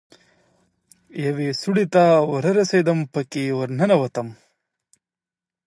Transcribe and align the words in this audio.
يوې 1.25 1.49
سوړې 1.61 1.85
ته 1.93 2.03
ورسېدم 2.31 2.99
پکښې 3.13 3.43
ورننوتم. 3.57 4.27